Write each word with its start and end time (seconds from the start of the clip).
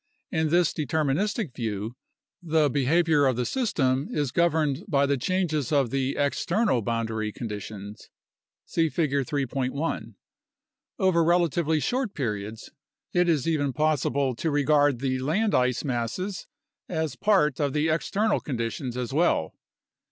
In 0.31 0.49
this 0.49 0.73
deterministic 0.73 1.53
view 1.53 1.95
the 2.41 2.71
behavior 2.71 3.27
of 3.27 3.35
the 3.35 3.45
system 3.45 4.07
is 4.09 4.31
governed 4.31 4.83
by 4.87 5.05
the 5.05 5.15
changes 5.15 5.71
of 5.71 5.91
the 5.91 6.15
external 6.17 6.81
boundary 6.81 7.31
conditions 7.31 8.09
(see 8.65 8.89
Figure 8.89 9.23
3.1). 9.23 10.15
Over 10.97 11.23
relatively 11.23 11.79
short 11.79 12.15
periods, 12.15 12.71
it 13.13 13.29
is 13.29 13.47
even 13.47 13.73
possible 13.73 14.33
to 14.37 14.49
regard 14.49 15.01
the 15.01 15.19
land 15.19 15.53
ice 15.53 15.83
masses 15.83 16.47
as 16.89 17.15
part 17.15 17.59
of 17.59 17.73
the 17.73 17.87
external 17.89 18.39
conditions 18.39 18.97
as 18.97 19.13
well. 19.13 19.53